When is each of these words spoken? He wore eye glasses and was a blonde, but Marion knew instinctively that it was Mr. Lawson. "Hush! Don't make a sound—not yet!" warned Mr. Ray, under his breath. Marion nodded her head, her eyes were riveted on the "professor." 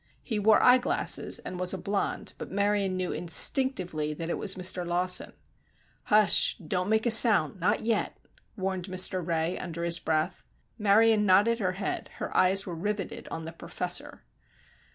He 0.23 0.39
wore 0.39 0.59
eye 0.63 0.79
glasses 0.79 1.37
and 1.37 1.59
was 1.59 1.75
a 1.75 1.77
blonde, 1.77 2.33
but 2.39 2.49
Marion 2.49 2.97
knew 2.97 3.11
instinctively 3.11 4.15
that 4.15 4.31
it 4.31 4.37
was 4.39 4.55
Mr. 4.55 4.83
Lawson. 4.83 5.31
"Hush! 6.05 6.57
Don't 6.57 6.89
make 6.89 7.05
a 7.05 7.11
sound—not 7.11 7.81
yet!" 7.81 8.17
warned 8.57 8.85
Mr. 8.85 9.23
Ray, 9.23 9.59
under 9.59 9.83
his 9.83 9.99
breath. 9.99 10.43
Marion 10.79 11.27
nodded 11.27 11.59
her 11.59 11.73
head, 11.73 12.09
her 12.15 12.35
eyes 12.35 12.65
were 12.65 12.73
riveted 12.73 13.27
on 13.27 13.45
the 13.45 13.53
"professor." 13.53 14.23